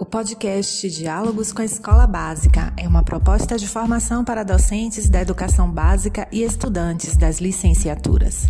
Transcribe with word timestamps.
O 0.00 0.06
podcast 0.06 0.88
Diálogos 0.88 1.52
com 1.52 1.60
a 1.60 1.64
Escola 1.64 2.06
Básica 2.06 2.72
é 2.76 2.86
uma 2.86 3.02
proposta 3.02 3.58
de 3.58 3.66
formação 3.66 4.24
para 4.24 4.44
docentes 4.44 5.10
da 5.10 5.20
educação 5.20 5.68
básica 5.68 6.28
e 6.30 6.44
estudantes 6.44 7.16
das 7.16 7.40
licenciaturas. 7.40 8.46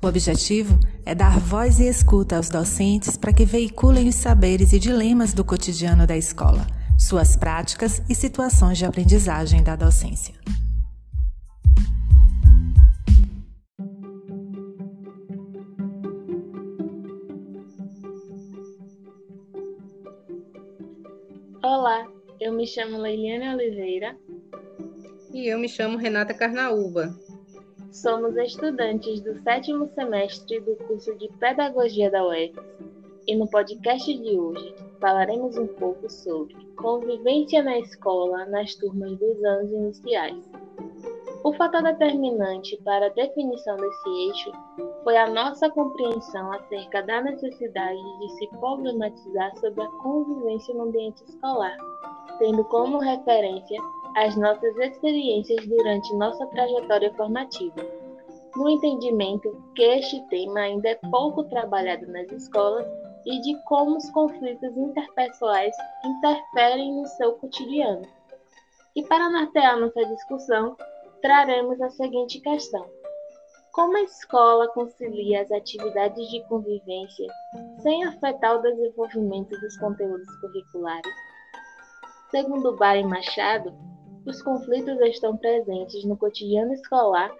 O 0.00 0.06
objetivo 0.06 0.78
é 1.04 1.12
dar 1.12 1.40
voz 1.40 1.80
e 1.80 1.88
escuta 1.88 2.36
aos 2.36 2.48
docentes 2.48 3.16
para 3.16 3.32
que 3.32 3.44
veiculem 3.44 4.08
os 4.08 4.14
saberes 4.14 4.72
e 4.72 4.78
dilemas 4.78 5.34
do 5.34 5.44
cotidiano 5.44 6.06
da 6.06 6.16
escola, 6.16 6.64
suas 6.96 7.34
práticas 7.34 8.00
e 8.08 8.14
situações 8.14 8.78
de 8.78 8.86
aprendizagem 8.86 9.64
da 9.64 9.74
docência. 9.74 10.32
Me 22.54 22.66
chamo 22.66 22.98
Leiliane 22.98 23.52
Oliveira. 23.52 24.16
E 25.32 25.48
eu 25.48 25.58
me 25.58 25.68
chamo 25.68 25.98
Renata 25.98 26.32
Carnaúba. 26.32 27.12
Somos 27.92 28.36
estudantes 28.36 29.20
do 29.20 29.42
sétimo 29.42 29.90
semestre 29.94 30.60
do 30.60 30.76
curso 30.76 31.16
de 31.16 31.28
Pedagogia 31.38 32.10
da 32.10 32.24
UERJ 32.24 32.54
e 33.26 33.34
no 33.34 33.48
podcast 33.48 34.06
de 34.06 34.38
hoje 34.38 34.74
falaremos 35.00 35.56
um 35.56 35.66
pouco 35.66 36.08
sobre 36.08 36.54
convivência 36.76 37.62
na 37.62 37.78
escola 37.78 38.46
nas 38.46 38.74
turmas 38.76 39.18
dos 39.18 39.44
anos 39.44 39.72
iniciais. 39.72 40.44
O 41.42 41.52
fator 41.54 41.82
determinante 41.82 42.80
para 42.84 43.06
a 43.06 43.10
definição 43.10 43.76
desse 43.76 44.08
eixo 44.28 44.52
foi 45.02 45.16
a 45.16 45.28
nossa 45.28 45.68
compreensão 45.70 46.52
acerca 46.52 47.02
da 47.02 47.20
necessidade 47.20 48.18
de 48.20 48.28
se 48.38 48.46
problematizar 48.58 49.54
sobre 49.58 49.82
a 49.82 49.88
convivência 50.02 50.74
no 50.74 50.84
ambiente 50.84 51.22
escolar, 51.24 51.76
tendo 52.38 52.64
como 52.64 52.98
referência 52.98 53.80
as 54.16 54.36
nossas 54.36 54.76
experiências 54.76 55.66
durante 55.66 56.14
nossa 56.14 56.46
trajetória 56.46 57.12
formativa. 57.14 57.84
No 58.56 58.68
entendimento 58.70 59.50
que 59.74 59.82
este 59.82 60.20
tema 60.28 60.60
ainda 60.60 60.90
é 60.90 60.94
pouco 61.10 61.42
trabalhado 61.44 62.06
nas 62.06 62.30
escolas 62.30 62.86
e 63.26 63.40
de 63.40 63.56
como 63.64 63.96
os 63.96 64.08
conflitos 64.10 64.76
interpessoais 64.76 65.74
interferem 66.04 66.92
no 66.94 67.06
seu 67.06 67.32
cotidiano. 67.32 68.06
E 68.94 69.02
para 69.02 69.28
nortear 69.28 69.78
nossa 69.80 70.04
discussão, 70.06 70.76
traremos 71.20 71.80
a 71.80 71.90
seguinte 71.90 72.38
questão: 72.40 72.86
Como 73.72 73.96
a 73.96 74.02
escola 74.02 74.68
concilia 74.68 75.42
as 75.42 75.50
atividades 75.50 76.28
de 76.28 76.40
convivência 76.44 77.26
sem 77.82 78.04
afetar 78.04 78.56
o 78.56 78.62
desenvolvimento 78.62 79.58
dos 79.58 79.76
conteúdos 79.78 80.28
curriculares? 80.40 81.12
Segundo 82.34 82.74
Barry 82.74 83.04
Machado, 83.04 83.72
os 84.26 84.42
conflitos 84.42 84.98
estão 85.02 85.36
presentes 85.36 86.04
no 86.04 86.16
cotidiano 86.16 86.72
escolar 86.72 87.32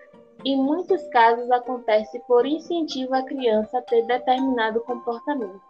e 0.44 0.50
em 0.52 0.56
muitos 0.56 1.02
casos 1.08 1.50
acontece 1.50 2.20
por 2.28 2.46
incentivo 2.46 3.12
à 3.12 3.24
criança 3.24 3.78
a 3.78 3.82
ter 3.82 4.06
determinado 4.06 4.78
comportamento, 4.82 5.60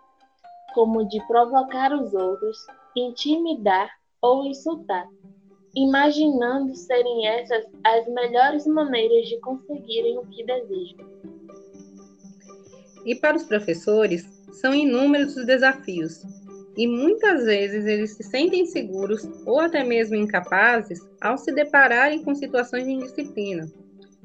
como 0.74 1.08
de 1.08 1.26
provocar 1.26 1.94
os 1.94 2.12
outros, 2.12 2.58
intimidar 2.94 3.88
ou 4.20 4.44
insultar 4.44 5.08
imaginando 5.74 6.74
serem 6.74 7.26
essas 7.26 7.64
as 7.82 8.06
melhores 8.06 8.66
maneiras 8.66 9.26
de 9.26 9.40
conseguirem 9.40 10.18
o 10.18 10.26
que 10.26 10.44
desejam. 10.44 10.98
E 13.06 13.14
para 13.14 13.38
os 13.38 13.44
professores, 13.44 14.22
são 14.52 14.74
inúmeros 14.74 15.34
os 15.34 15.46
desafios, 15.46 16.22
e 16.76 16.86
muitas 16.86 17.44
vezes 17.44 17.86
eles 17.86 18.16
se 18.16 18.22
sentem 18.22 18.62
inseguros 18.62 19.28
ou 19.46 19.60
até 19.60 19.84
mesmo 19.84 20.16
incapazes 20.16 21.00
ao 21.20 21.38
se 21.38 21.52
depararem 21.52 22.22
com 22.22 22.34
situações 22.34 22.84
de 22.84 22.92
indisciplina, 22.92 23.70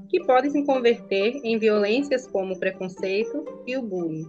que 0.09 0.23
podem 0.25 0.49
se 0.49 0.65
converter 0.65 1.39
em 1.43 1.59
violências 1.59 2.27
como 2.27 2.53
o 2.53 2.59
preconceito 2.59 3.45
e 3.67 3.77
o 3.77 3.81
bullying. 3.81 4.25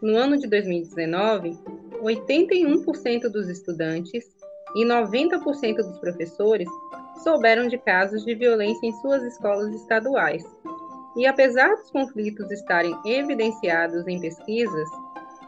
No 0.00 0.16
ano 0.16 0.38
de 0.38 0.46
2019, 0.46 1.58
81% 2.00 3.28
dos 3.28 3.48
estudantes 3.48 4.24
e 4.76 4.84
90% 4.84 5.76
dos 5.76 5.98
professores 5.98 6.68
souberam 7.24 7.66
de 7.66 7.78
casos 7.78 8.24
de 8.24 8.34
violência 8.34 8.86
em 8.86 8.92
suas 9.00 9.24
escolas 9.24 9.74
estaduais. 9.74 10.44
E 11.16 11.26
apesar 11.26 11.74
dos 11.74 11.90
conflitos 11.90 12.48
estarem 12.52 12.96
evidenciados 13.04 14.06
em 14.06 14.20
pesquisas, 14.20 14.88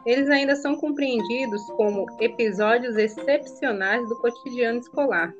eles 0.06 0.28
ainda 0.28 0.56
são 0.56 0.76
compreendidos 0.76 1.62
como 1.72 2.06
episódios 2.20 2.96
excepcionais 2.96 4.08
do 4.08 4.16
cotidiano 4.20 4.78
escolar 4.78 5.32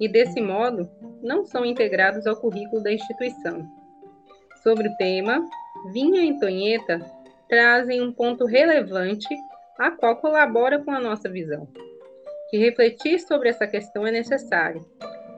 e, 0.00 0.08
desse 0.08 0.40
modo, 0.40 0.88
não 1.22 1.44
são 1.44 1.64
integrados 1.64 2.26
ao 2.26 2.36
currículo 2.36 2.82
da 2.82 2.92
instituição. 2.92 3.68
Sobre 4.62 4.88
o 4.88 4.96
tema, 4.96 5.44
Vinha 5.92 6.24
e 6.24 6.30
Antonieta 6.30 7.00
trazem 7.48 8.00
um 8.00 8.12
ponto 8.12 8.46
relevante 8.46 9.28
a 9.78 9.90
qual 9.90 10.16
colabora 10.16 10.78
com 10.78 10.90
a 10.90 11.00
nossa 11.00 11.28
visão 11.28 11.68
que 12.52 12.58
refletir 12.58 13.18
sobre 13.18 13.48
essa 13.48 13.66
questão 13.66 14.06
é 14.06 14.10
necessário, 14.10 14.84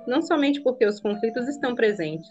não 0.04 0.20
somente 0.20 0.60
porque 0.60 0.84
os 0.84 0.98
conflitos 0.98 1.46
estão 1.46 1.72
presentes, 1.72 2.28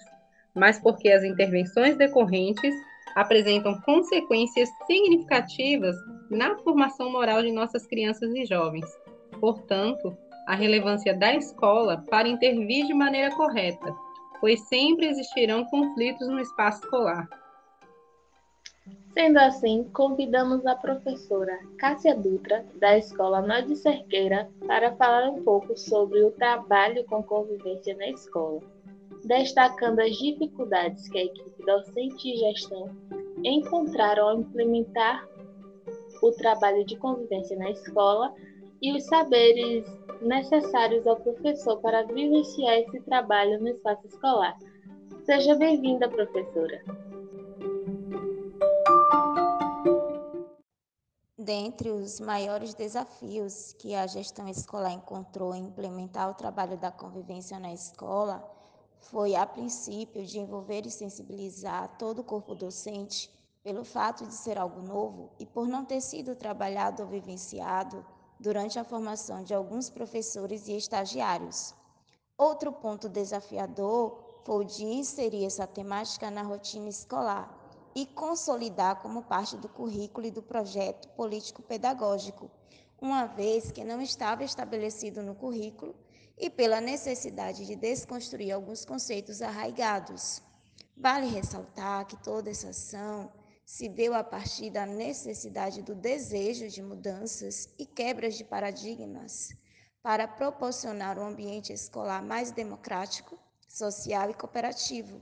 mas 0.53 0.77
porque 0.77 1.09
as 1.09 1.23
intervenções 1.23 1.95
decorrentes 1.95 2.75
apresentam 3.15 3.79
consequências 3.81 4.69
significativas 4.87 5.95
na 6.29 6.57
formação 6.59 7.11
moral 7.11 7.41
de 7.41 7.51
nossas 7.51 7.85
crianças 7.85 8.33
e 8.33 8.45
jovens. 8.45 8.85
Portanto, 9.39 10.17
a 10.47 10.55
relevância 10.55 11.13
da 11.13 11.33
escola 11.33 12.03
para 12.09 12.27
intervir 12.27 12.85
de 12.85 12.93
maneira 12.93 13.33
correta, 13.35 13.95
pois 14.39 14.59
sempre 14.67 15.07
existirão 15.07 15.65
conflitos 15.65 16.27
no 16.27 16.39
espaço 16.39 16.83
escolar. 16.83 17.27
Sendo 19.13 19.37
assim, 19.37 19.83
convidamos 19.93 20.65
a 20.65 20.75
professora 20.75 21.59
Cássia 21.77 22.15
Dutra, 22.15 22.65
da 22.75 22.97
Escola 22.97 23.41
Nó 23.41 23.61
de 23.61 23.75
Cerqueira, 23.75 24.49
para 24.65 24.95
falar 24.95 25.29
um 25.29 25.43
pouco 25.43 25.77
sobre 25.77 26.23
o 26.23 26.31
trabalho 26.31 27.05
com 27.05 27.21
convivência 27.21 27.95
na 27.95 28.09
escola, 28.09 28.59
destacando 29.25 29.99
as 29.99 30.15
dificuldades 30.17 31.07
que 31.09 31.17
a 31.17 31.23
equipe 31.23 31.65
docente 31.65 32.29
e 32.29 32.37
gestão 32.37 32.89
encontraram 33.43 34.29
ao 34.29 34.39
implementar 34.39 35.27
o 36.21 36.31
trabalho 36.31 36.85
de 36.85 36.97
convivência 36.97 37.57
na 37.57 37.69
escola 37.71 38.33
e 38.81 38.93
os 38.93 39.05
saberes 39.05 39.85
necessários 40.21 41.05
ao 41.07 41.17
professor 41.17 41.79
para 41.79 42.03
vivenciar 42.03 42.79
esse 42.79 42.99
trabalho 43.01 43.59
no 43.59 43.69
espaço 43.69 44.07
escolar. 44.07 44.57
Seja 45.25 45.55
bem-vinda, 45.55 46.09
professora. 46.09 46.81
Dentre 51.37 51.91
os 51.91 52.21
maiores 52.21 52.73
desafios 52.73 53.73
que 53.73 53.93
a 53.93 54.07
gestão 54.07 54.47
escolar 54.47 54.93
encontrou 54.93 55.53
em 55.53 55.65
implementar 55.65 56.29
o 56.29 56.33
trabalho 56.33 56.77
da 56.77 56.89
convivência 56.89 57.59
na 57.59 57.73
escola 57.73 58.41
foi, 59.03 59.35
a 59.35 59.45
princípio, 59.45 60.25
de 60.25 60.39
envolver 60.39 60.85
e 60.85 60.91
sensibilizar 60.91 61.97
todo 61.97 62.19
o 62.19 62.23
corpo 62.23 62.55
docente 62.55 63.29
pelo 63.63 63.83
fato 63.83 64.25
de 64.25 64.33
ser 64.33 64.57
algo 64.57 64.81
novo 64.81 65.31
e 65.39 65.45
por 65.45 65.67
não 65.67 65.85
ter 65.85 66.01
sido 66.01 66.35
trabalhado 66.35 67.03
ou 67.03 67.07
vivenciado 67.07 68.05
durante 68.39 68.77
a 68.77 68.83
formação 68.83 69.43
de 69.43 69.53
alguns 69.53 69.89
professores 69.89 70.67
e 70.67 70.75
estagiários. 70.75 71.73
Outro 72.37 72.71
ponto 72.71 73.07
desafiador 73.07 74.41
foi 74.43 74.65
o 74.65 74.67
de 74.67 74.83
inserir 74.83 75.45
essa 75.45 75.67
temática 75.67 76.29
na 76.29 76.41
rotina 76.41 76.89
escolar 76.89 77.59
e 77.95 78.05
consolidar 78.05 79.01
como 79.01 79.23
parte 79.23 79.55
do 79.55 79.69
currículo 79.69 80.27
e 80.27 80.31
do 80.31 80.41
projeto 80.41 81.07
político-pedagógico, 81.09 82.49
uma 83.01 83.25
vez 83.25 83.71
que 83.71 83.83
não 83.83 84.01
estava 84.01 84.43
estabelecido 84.43 85.21
no 85.21 85.35
currículo 85.35 85.95
e 86.37 86.49
pela 86.49 86.81
necessidade 86.81 87.65
de 87.65 87.75
desconstruir 87.75 88.51
alguns 88.51 88.85
conceitos 88.85 89.41
arraigados. 89.41 90.41
Vale 90.95 91.27
ressaltar 91.27 92.05
que 92.05 92.21
toda 92.23 92.49
essa 92.49 92.69
ação 92.69 93.31
se 93.65 93.87
deu 93.87 94.13
a 94.13 94.23
partir 94.23 94.69
da 94.69 94.85
necessidade 94.85 95.81
do 95.81 95.95
desejo 95.95 96.67
de 96.67 96.81
mudanças 96.81 97.69
e 97.79 97.85
quebras 97.85 98.35
de 98.35 98.43
paradigmas 98.43 99.49
para 100.01 100.27
proporcionar 100.27 101.17
um 101.17 101.25
ambiente 101.25 101.71
escolar 101.71 102.21
mais 102.21 102.51
democrático, 102.51 103.39
social 103.67 104.29
e 104.29 104.33
cooperativo 104.33 105.21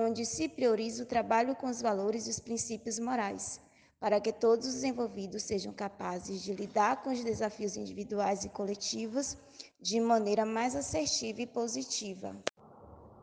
onde 0.00 0.24
se 0.24 0.48
prioriza 0.48 1.02
o 1.02 1.06
trabalho 1.06 1.56
com 1.56 1.66
os 1.66 1.82
valores 1.82 2.28
e 2.28 2.30
os 2.30 2.38
princípios 2.38 3.00
morais, 3.00 3.60
para 3.98 4.20
que 4.20 4.32
todos 4.32 4.68
os 4.68 4.84
envolvidos 4.84 5.42
sejam 5.42 5.72
capazes 5.72 6.40
de 6.40 6.54
lidar 6.54 7.02
com 7.02 7.10
os 7.10 7.24
desafios 7.24 7.76
individuais 7.76 8.44
e 8.44 8.48
coletivos 8.48 9.36
de 9.80 10.00
maneira 10.00 10.44
mais 10.44 10.74
assertiva 10.74 11.42
e 11.42 11.46
positiva. 11.46 12.36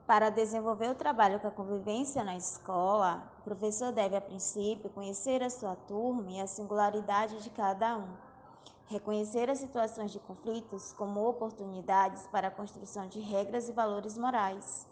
Para 0.07 0.29
desenvolver 0.29 0.89
o 0.89 0.95
trabalho 0.95 1.39
com 1.39 1.47
a 1.47 1.51
convivência 1.51 2.23
na 2.23 2.37
escola, 2.37 3.31
o 3.39 3.43
professor 3.43 3.91
deve, 3.91 4.15
a 4.15 4.21
princípio, 4.21 4.89
conhecer 4.89 5.41
a 5.43 5.49
sua 5.49 5.75
turma 5.75 6.31
e 6.31 6.39
a 6.39 6.47
singularidade 6.47 7.41
de 7.43 7.49
cada 7.49 7.97
um. 7.97 8.07
reconhecer 8.87 9.49
as 9.49 9.59
situações 9.59 10.11
de 10.11 10.19
conflitos 10.19 10.93
como 10.93 11.27
oportunidades 11.27 12.27
para 12.27 12.49
a 12.49 12.51
construção 12.51 13.07
de 13.07 13.19
regras 13.19 13.67
e 13.67 13.71
valores 13.71 14.17
morais, 14.17 14.87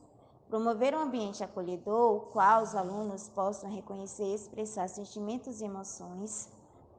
promover 0.49 0.95
um 0.95 0.99
ambiente 0.99 1.43
acolhedor, 1.43 2.15
o 2.15 2.19
qual 2.31 2.63
os 2.63 2.75
alunos 2.75 3.29
possam 3.29 3.71
reconhecer 3.71 4.25
e 4.25 4.35
expressar 4.35 4.87
sentimentos 4.89 5.61
e 5.61 5.65
emoções, 5.65 6.49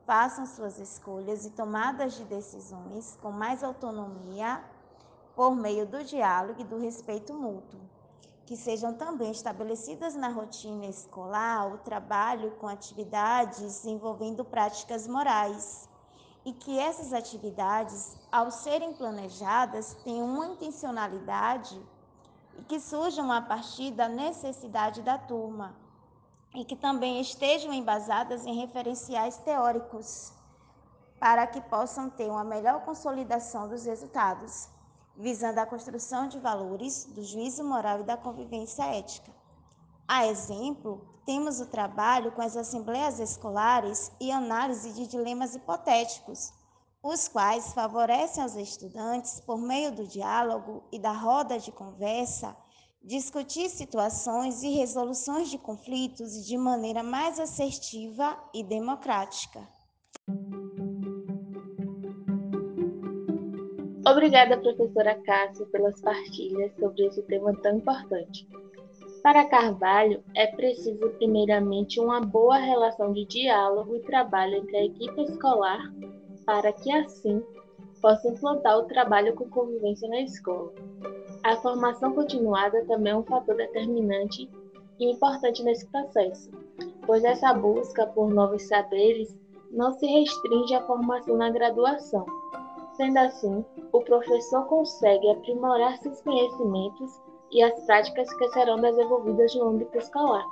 façam 0.07 0.45
suas 0.47 0.79
escolhas 0.79 1.47
e 1.47 1.51
tomadas 1.51 2.15
de 2.15 2.25
decisões 2.25 3.19
com 3.23 3.31
mais 3.31 3.65
autonomia 3.65 4.63
por 5.35 5.57
meio 5.57 5.87
do 5.87 6.05
diálogo 6.05 6.61
e 6.61 6.65
do 6.65 6.79
respeito 6.79 7.33
mútuo, 7.33 7.81
que 8.45 8.57
sejam 8.57 8.93
também 8.93 9.31
estabelecidas 9.31 10.15
na 10.15 10.29
rotina 10.29 10.87
escolar 10.87 11.73
o 11.73 11.79
trabalho 11.79 12.53
com 12.53 12.69
atividades 12.69 13.85
envolvendo 13.85 14.45
práticas 14.45 15.09
morais 15.09 15.89
e 16.45 16.53
que 16.53 16.79
essas 16.79 17.15
atividades, 17.15 18.17
ao 18.31 18.51
serem 18.51 18.93
planejadas, 18.93 19.95
tenham 20.05 20.27
uma 20.27 20.47
intencionalidade 20.49 21.81
e 22.59 22.63
que 22.63 22.79
surjam 22.79 23.33
a 23.33 23.41
partir 23.41 23.91
da 23.93 24.09
necessidade 24.09 25.01
da 25.01 25.17
turma 25.17 25.75
e 26.55 26.65
que 26.65 26.77
também 26.77 27.21
estejam 27.21 27.73
embasadas 27.73 28.47
em 28.47 28.55
referenciais 28.55 29.37
teóricos 29.39 30.33
para 31.19 31.47
que 31.47 31.61
possam 31.61 32.09
ter 32.09 32.31
uma 32.31 32.45
melhor 32.45 32.85
consolidação 32.85 33.69
dos 33.69 33.85
resultados, 33.85 34.69
visando 35.17 35.59
a 35.59 35.67
construção 35.67 36.29
de 36.29 36.39
valores 36.39 37.07
do 37.07 37.23
juízo 37.23 37.65
moral 37.65 38.01
e 38.01 38.05
da 38.05 38.17
convivência 38.17 38.85
ética. 38.85 39.33
A 40.07 40.27
exemplo, 40.27 41.01
temos 41.25 41.61
o 41.61 41.67
trabalho 41.67 42.31
com 42.33 42.43
as 42.43 42.57
assembleias 42.57 43.19
escolares 43.19 44.13
e 44.21 44.31
análise 44.31 44.93
de 44.93 45.07
dilemas 45.07 45.55
hipotéticos, 45.55 46.53
os 47.03 47.27
quais 47.29 47.73
favorecem 47.73 48.43
aos 48.43 48.55
estudantes, 48.55 49.41
por 49.41 49.59
meio 49.59 49.93
do 49.93 50.07
diálogo 50.07 50.85
e 50.93 50.99
da 50.99 51.13
roda 51.13 51.59
de 51.59 51.73
conversa, 51.73 52.57
discutir 53.05 53.69
situações 53.69 54.63
e 54.63 54.71
resoluções 54.71 55.51
de 55.51 55.59
conflitos 55.59 56.47
de 56.47 56.57
maneira 56.57 57.03
mais 57.03 57.39
assertiva 57.39 58.37
e 58.55 58.63
democrática. 58.65 59.61
Obrigada, 64.07 64.59
professora 64.59 65.15
Cássia, 65.23 65.67
pelas 65.67 66.01
partilhas 66.01 66.75
sobre 66.79 67.07
esse 67.07 67.23
tema 67.23 67.53
tão 67.63 67.77
importante. 67.77 68.47
Para 69.23 69.49
Carvalho, 69.49 70.23
é 70.35 70.47
preciso 70.47 71.09
primeiramente 71.17 71.99
uma 71.99 72.21
boa 72.21 72.59
relação 72.59 73.13
de 73.13 73.25
diálogo 73.27 73.97
e 73.97 74.01
trabalho 74.01 74.57
entre 74.57 74.77
a 74.77 74.85
equipe 74.85 75.23
escolar, 75.23 75.81
para 76.45 76.73
que 76.73 76.93
assim 76.93 77.43
possa 78.03 78.29
implantar 78.29 78.79
o 78.79 78.85
trabalho 78.85 79.35
com 79.35 79.49
convivência 79.49 80.07
na 80.09 80.21
escola. 80.21 80.75
A 81.45 81.57
formação 81.57 82.15
continuada 82.15 82.87
também 82.87 83.13
é 83.13 83.17
um 83.17 83.23
fator 83.23 83.55
determinante 83.55 84.51
e 84.99 85.11
importante 85.11 85.63
nesse 85.63 85.87
processo, 85.89 86.51
pois 87.05 87.23
essa 87.23 87.53
busca 87.53 88.07
por 88.07 88.33
novos 88.33 88.63
saberes 88.67 89.37
não 89.71 89.93
se 89.93 90.07
restringe 90.07 90.75
à 90.75 90.81
formação 90.87 91.37
na 91.37 91.51
graduação. 91.51 92.25
Sendo 92.95 93.19
assim, 93.19 93.63
o 93.93 94.01
professor 94.01 94.65
consegue 94.69 95.29
aprimorar 95.29 95.99
seus 95.99 96.23
conhecimentos 96.23 97.21
e 97.53 97.63
as 97.63 97.79
práticas 97.85 98.33
que 98.39 98.49
serão 98.49 98.81
desenvolvidas 98.81 99.55
no 99.55 99.69
âmbito 99.69 99.99
escolar. 99.99 100.47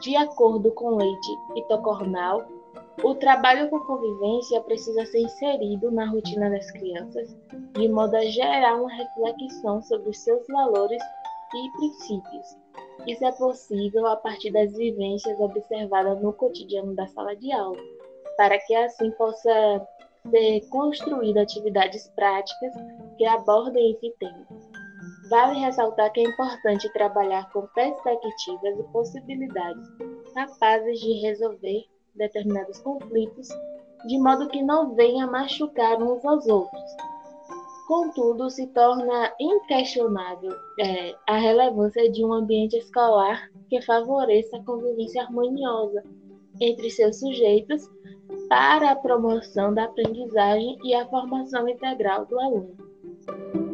De 0.00 0.16
acordo 0.16 0.72
com 0.72 0.96
Leite 0.96 1.38
e 1.56 1.62
Tocornal, 1.64 2.42
o 3.02 3.14
trabalho 3.14 3.68
com 3.68 3.78
convivência 3.80 4.60
precisa 4.62 5.04
ser 5.06 5.20
inserido 5.20 5.90
na 5.90 6.06
rotina 6.06 6.50
das 6.50 6.70
crianças, 6.70 7.36
de 7.74 7.88
modo 7.88 8.16
a 8.16 8.24
gerar 8.24 8.76
uma 8.76 8.92
reflexão 8.92 9.82
sobre 9.82 10.10
os 10.10 10.18
seus 10.18 10.46
valores 10.48 11.02
e 11.54 11.70
princípios. 11.76 12.56
Isso 13.06 13.24
é 13.24 13.32
possível 13.32 14.06
a 14.06 14.16
partir 14.16 14.50
das 14.50 14.72
vivências 14.76 15.38
observadas 15.38 16.20
no 16.22 16.32
cotidiano 16.32 16.94
da 16.94 17.06
sala 17.08 17.36
de 17.36 17.52
aula, 17.52 17.78
para 18.36 18.58
que 18.58 18.74
assim 18.74 19.10
possa 19.12 19.86
ser 20.30 20.60
construída 20.70 21.42
atividades 21.42 22.08
práticas 22.16 22.74
que 23.16 23.24
abordem 23.24 23.92
esse 23.92 24.10
tema. 24.18 24.46
Vale 25.30 25.58
ressaltar 25.58 26.12
que 26.12 26.20
é 26.20 26.24
importante 26.24 26.92
trabalhar 26.92 27.50
com 27.52 27.66
perspectivas 27.68 28.78
e 28.78 28.92
possibilidades 28.92 29.86
capazes 30.34 31.00
de 31.00 31.12
resolver 31.20 31.84
determinados 32.16 32.78
conflitos, 32.80 33.48
de 34.06 34.18
modo 34.18 34.48
que 34.48 34.62
não 34.62 34.94
venha 34.94 35.26
machucar 35.26 36.02
uns 36.02 36.24
aos 36.24 36.46
outros. 36.46 36.82
Contudo, 37.86 38.50
se 38.50 38.66
torna 38.68 39.32
inquestionável 39.38 40.52
é, 40.80 41.14
a 41.28 41.38
relevância 41.38 42.10
de 42.10 42.24
um 42.24 42.32
ambiente 42.32 42.76
escolar 42.76 43.48
que 43.68 43.80
favoreça 43.82 44.56
a 44.56 44.64
convivência 44.64 45.22
harmoniosa 45.22 46.02
entre 46.60 46.90
seus 46.90 47.20
sujeitos 47.20 47.88
para 48.48 48.90
a 48.90 48.96
promoção 48.96 49.72
da 49.72 49.84
aprendizagem 49.84 50.76
e 50.84 50.94
a 50.94 51.06
formação 51.06 51.68
integral 51.68 52.26
do 52.26 52.38
aluno. 52.40 53.65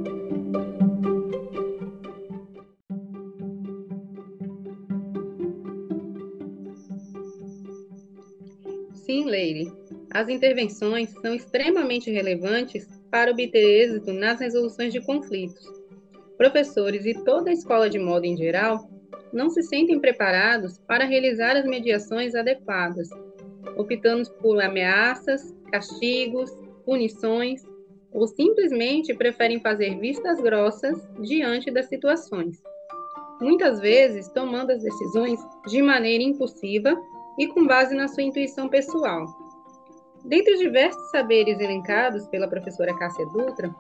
Sim, 9.13 9.27
Leire. 9.27 9.71
As 10.11 10.31
intervenções 10.31 11.11
são 11.21 11.35
extremamente 11.35 12.11
relevantes 12.11 12.89
para 13.11 13.31
obter 13.31 13.63
êxito 13.63 14.11
nas 14.11 14.41
resoluções 14.41 14.91
de 14.91 15.03
conflitos. 15.03 15.63
Professores 16.39 17.05
e 17.05 17.13
toda 17.23 17.51
a 17.51 17.53
escola 17.53 17.91
de 17.91 17.99
modo 17.99 18.25
em 18.25 18.35
geral 18.35 18.89
não 19.31 19.51
se 19.51 19.63
sentem 19.65 20.01
preparados 20.01 20.79
para 20.89 21.05
realizar 21.05 21.59
as 21.59 21.67
mediações 21.67 22.35
adequadas, 22.35 23.07
optando 23.77 24.27
por 24.41 24.63
ameaças, 24.63 25.43
castigos, 25.71 26.51
punições 26.83 27.61
ou 28.11 28.27
simplesmente 28.27 29.13
preferem 29.13 29.61
fazer 29.61 29.95
vistas 30.01 30.41
grossas 30.41 30.99
diante 31.21 31.71
das 31.71 31.87
situações. 31.87 32.57
Muitas 33.43 33.79
vezes 33.79 34.27
tomando 34.33 34.71
as 34.71 34.83
decisões 34.83 35.39
de 35.67 35.83
maneira 35.83 36.25
impulsiva 36.25 36.97
e 37.39 37.47
com 37.47 37.67
base 37.67 37.95
na 37.95 38.09
sua 38.09 38.23
intuição 38.23 38.69
pessoal. 38.69 39.27
Dentre 40.25 40.55
os 40.55 40.61
diversos 40.61 41.11
saberes 41.11 41.59
elencados 41.59 42.27
pela 42.29 42.49
professora 42.49 42.97
Cássia 42.99 43.27
Dutra, 43.27 43.75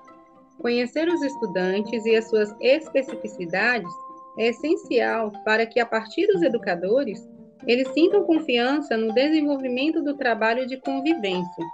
conhecer 0.59 1.09
os 1.09 1.23
estudantes 1.23 2.05
e 2.05 2.17
as 2.17 2.29
suas 2.29 2.55
especificidades 2.61 3.93
é 4.39 4.49
essencial 4.49 5.31
para 5.45 5.67
que, 5.67 5.79
a 5.79 5.87
partir 5.87 6.27
dos 6.27 6.43
educadores, 6.43 7.29
eles 7.67 7.89
sintam 7.89 8.25
confiança 8.25 8.97
no 8.97 9.13
desenvolvimento 9.13 10.03
do 10.03 10.17
trabalho 10.17 10.67
de 10.67 10.81
convivência 10.81 11.65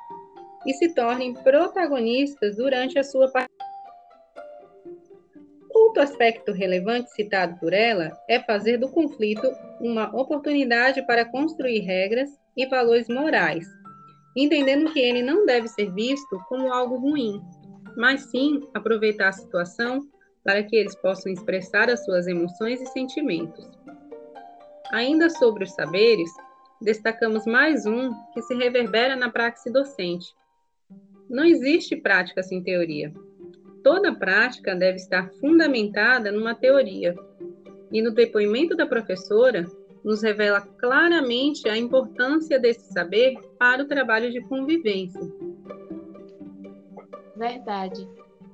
e 0.66 0.74
se 0.74 0.92
tornem 0.94 1.32
protagonistas 1.32 2.56
durante 2.56 2.98
a 2.98 3.04
sua 3.04 3.30
participação. 3.30 3.67
Outro 5.78 6.02
aspecto 6.02 6.50
relevante 6.50 7.12
citado 7.12 7.56
por 7.60 7.72
ela 7.72 8.10
é 8.28 8.40
fazer 8.40 8.78
do 8.78 8.88
conflito 8.88 9.48
uma 9.80 10.14
oportunidade 10.14 11.06
para 11.06 11.24
construir 11.24 11.78
regras 11.78 12.28
e 12.56 12.66
valores 12.66 13.08
morais, 13.08 13.64
entendendo 14.36 14.92
que 14.92 14.98
ele 14.98 15.22
não 15.22 15.46
deve 15.46 15.68
ser 15.68 15.92
visto 15.94 16.36
como 16.48 16.72
algo 16.72 16.96
ruim, 16.96 17.40
mas 17.96 18.22
sim 18.22 18.68
aproveitar 18.74 19.28
a 19.28 19.32
situação 19.32 20.00
para 20.42 20.64
que 20.64 20.74
eles 20.74 20.96
possam 20.96 21.30
expressar 21.32 21.88
as 21.88 22.04
suas 22.04 22.26
emoções 22.26 22.82
e 22.82 22.86
sentimentos. 22.86 23.64
Ainda 24.90 25.30
sobre 25.30 25.62
os 25.62 25.72
saberes, 25.74 26.30
destacamos 26.82 27.46
mais 27.46 27.86
um 27.86 28.12
que 28.34 28.42
se 28.42 28.54
reverbera 28.54 29.14
na 29.14 29.30
praxe 29.30 29.70
docente. 29.70 30.26
Não 31.30 31.44
existe 31.44 31.94
prática 31.94 32.42
sem 32.42 32.62
teoria. 32.62 33.12
Toda 33.82 34.14
prática 34.14 34.74
deve 34.74 34.96
estar 34.96 35.30
fundamentada 35.40 36.32
numa 36.32 36.54
teoria, 36.54 37.14
e 37.92 38.02
no 38.02 38.12
depoimento 38.12 38.76
da 38.76 38.86
professora, 38.86 39.66
nos 40.04 40.22
revela 40.22 40.60
claramente 40.60 41.68
a 41.68 41.76
importância 41.76 42.58
desse 42.58 42.92
saber 42.92 43.34
para 43.58 43.82
o 43.82 43.86
trabalho 43.86 44.30
de 44.30 44.40
convivência. 44.42 45.20
Verdade. 47.36 48.08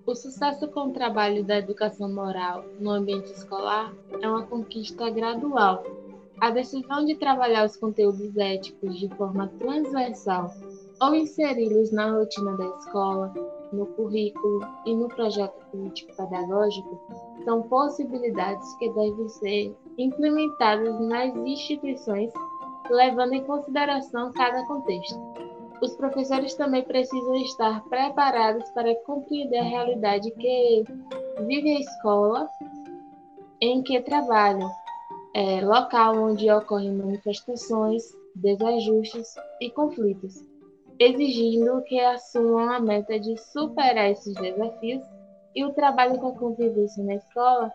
O 0.07 0.15
sucesso 0.15 0.69
com 0.69 0.89
o 0.89 0.93
trabalho 0.93 1.43
da 1.43 1.59
educação 1.59 2.13
moral 2.13 2.65
no 2.79 2.91
ambiente 2.91 3.33
escolar 3.33 3.95
é 4.21 4.29
uma 4.29 4.47
conquista 4.47 5.09
gradual. 5.09 5.83
A 6.41 6.51
decisão 6.51 7.05
de 7.05 7.15
trabalhar 7.15 7.65
os 7.65 7.77
conteúdos 7.77 8.37
éticos 8.37 8.99
de 8.99 9.09
forma 9.17 9.49
transversal 9.59 10.53
ou 11.01 11.15
inseri-los 11.15 11.91
na 11.91 12.11
rotina 12.11 12.57
da 12.57 12.67
escola 12.67 13.33
no 13.75 13.87
currículo 13.87 14.61
e 14.87 14.95
no 14.95 15.09
projeto 15.09 15.55
político-pedagógico 15.71 17.01
são 17.45 17.63
possibilidades 17.63 18.75
que 18.77 18.89
devem 18.91 19.29
ser 19.29 19.77
implementadas 19.99 21.01
nas 21.01 21.35
instituições, 21.37 22.33
levando 22.91 23.35
em 23.35 23.45
consideração 23.45 24.33
cada 24.33 24.65
contexto. 24.67 25.19
Os 25.83 25.95
professores 25.97 26.55
também 26.55 26.83
precisam 26.83 27.35
estar 27.37 27.83
preparados 27.85 28.69
para 28.71 28.95
compreender 29.05 29.59
a 29.59 29.65
realidade 29.65 30.31
que 30.31 30.85
vive 31.47 31.77
a 31.77 31.81
escola 31.81 32.49
em 33.61 33.83
que 33.83 34.01
trabalham, 34.01 34.71
é, 35.35 35.61
local 35.65 36.17
onde 36.17 36.51
ocorrem 36.51 36.93
manifestações, 36.93 38.03
desajustes 38.37 39.35
e 39.61 39.71
conflitos, 39.71 40.35
exigindo 40.99 41.83
que 41.83 41.99
assumam 42.01 42.71
a 42.71 42.81
meta 42.81 43.19
de 43.19 43.37
superar 43.53 44.11
esses 44.11 44.35
desafios 44.35 45.03
e 45.55 45.65
o 45.65 45.73
trabalho 45.73 46.19
com 46.19 46.29
a 46.29 46.39
convivência 46.39 47.03
na 47.05 47.15
escola 47.15 47.73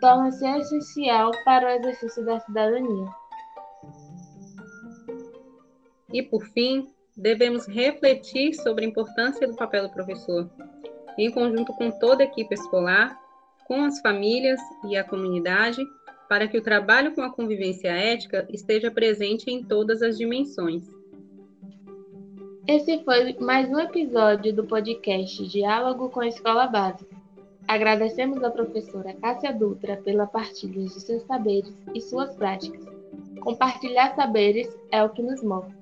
torna-se 0.00 0.46
essencial 0.46 1.30
para 1.44 1.66
o 1.66 1.70
exercício 1.70 2.24
da 2.24 2.38
cidadania. 2.40 3.06
E, 6.12 6.22
por 6.22 6.44
fim, 6.46 6.88
devemos 7.16 7.66
refletir 7.66 8.54
sobre 8.54 8.84
a 8.84 8.88
importância 8.88 9.46
do 9.46 9.56
papel 9.56 9.88
do 9.88 9.92
professor, 9.92 10.48
em 11.18 11.30
conjunto 11.30 11.72
com 11.74 11.90
toda 11.90 12.22
a 12.22 12.26
equipe 12.26 12.54
escolar, 12.54 13.18
com 13.66 13.82
as 13.82 14.00
famílias 14.00 14.60
e 14.88 14.96
a 14.96 15.02
comunidade, 15.02 15.82
para 16.28 16.46
que 16.46 16.58
o 16.58 16.62
trabalho 16.62 17.14
com 17.14 17.22
a 17.22 17.32
convivência 17.32 17.88
ética 17.88 18.46
esteja 18.50 18.90
presente 18.90 19.50
em 19.50 19.64
todas 19.64 20.02
as 20.02 20.16
dimensões. 20.16 20.84
Esse 22.68 23.04
foi 23.04 23.32
mais 23.38 23.70
um 23.70 23.78
episódio 23.78 24.52
do 24.52 24.64
podcast 24.64 25.46
Diálogo 25.46 26.10
com 26.10 26.18
a 26.18 26.26
Escola 26.26 26.66
Básica. 26.66 27.14
Agradecemos 27.68 28.42
à 28.42 28.50
professora 28.50 29.14
Cássia 29.14 29.52
Dutra 29.52 29.96
pela 29.98 30.26
partilha 30.26 30.82
de 30.82 31.00
seus 31.00 31.22
saberes 31.26 31.72
e 31.94 32.00
suas 32.00 32.34
práticas. 32.34 32.84
Compartilhar 33.40 34.16
saberes 34.16 34.68
é 34.90 35.00
o 35.04 35.10
que 35.10 35.22
nos 35.22 35.44
move. 35.44 35.72